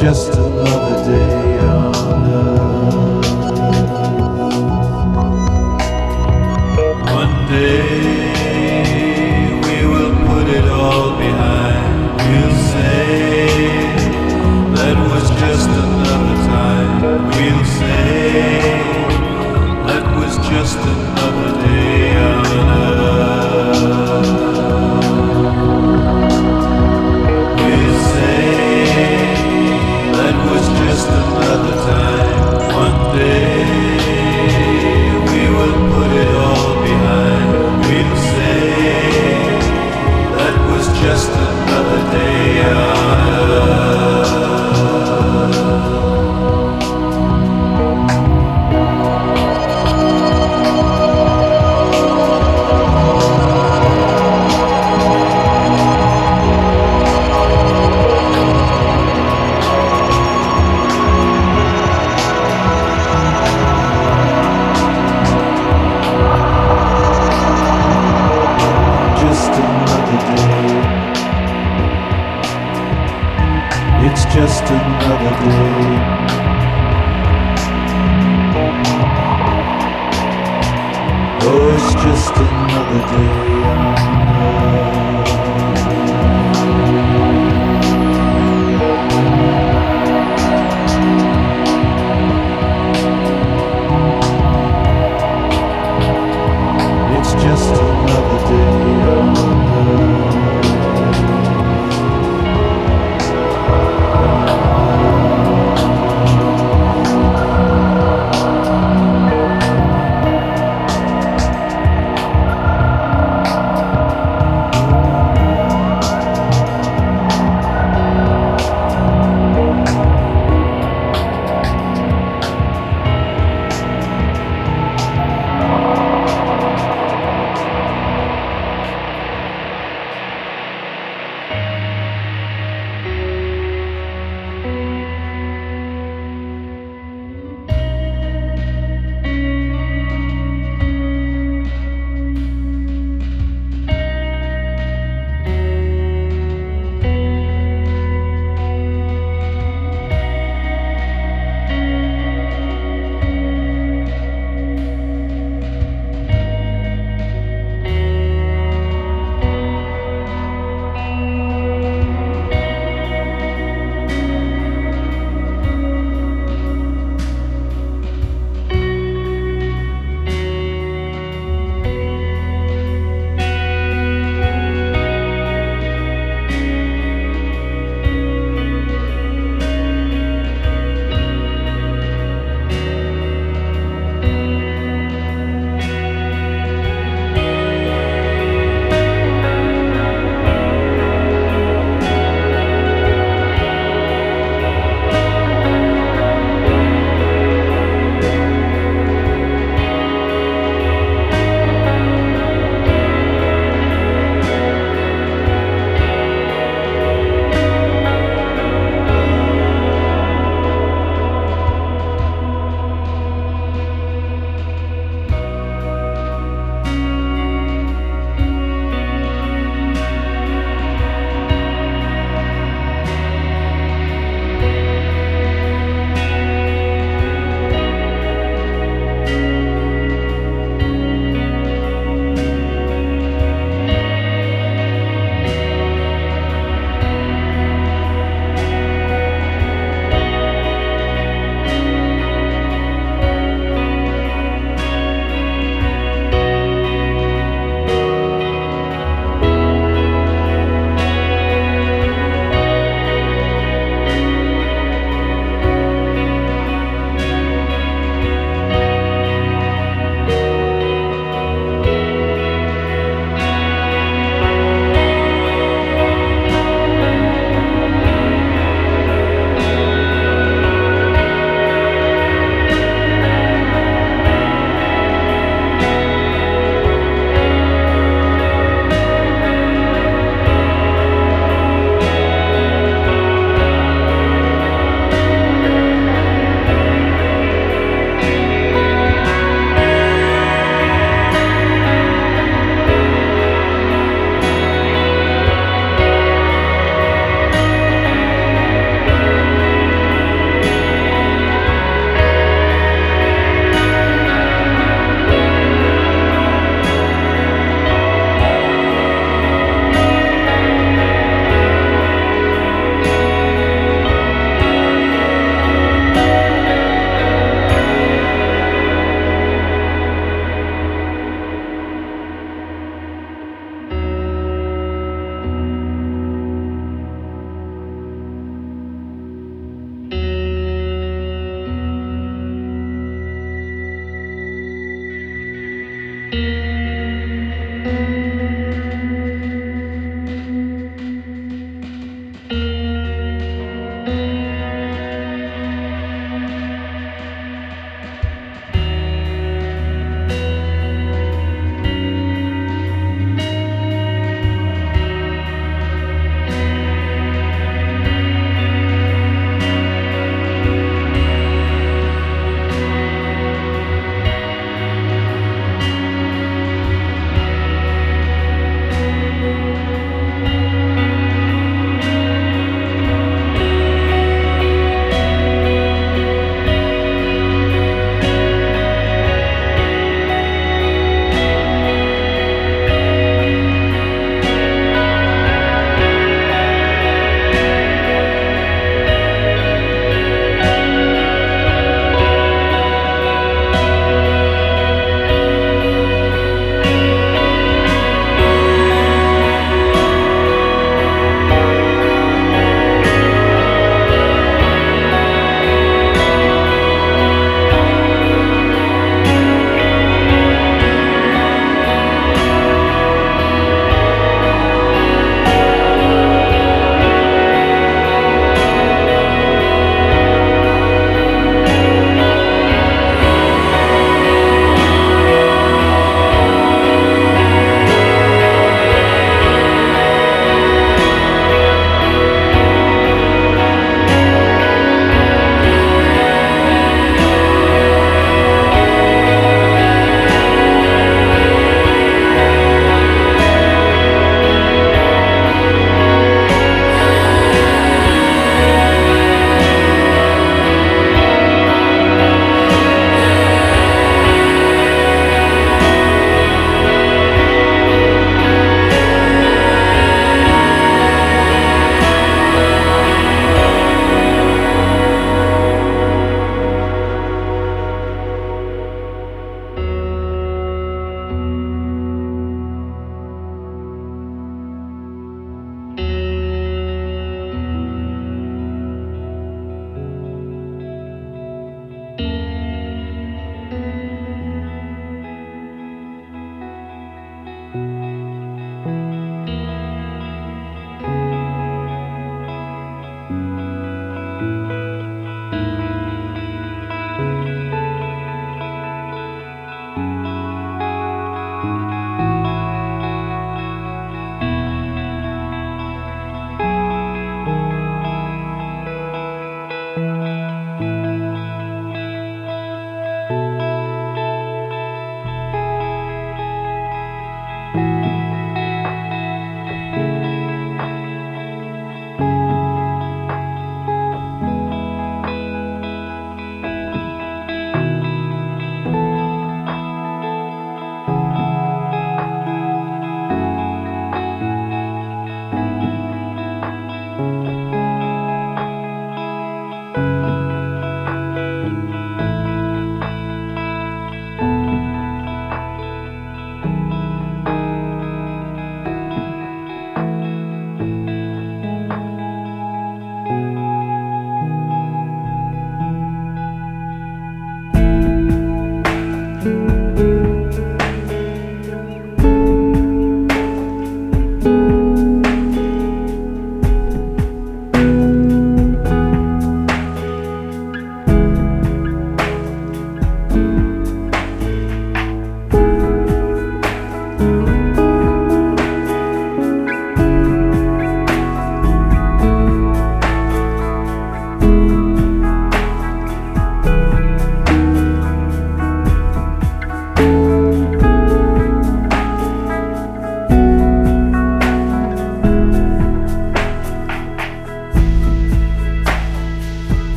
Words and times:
just 0.00 0.29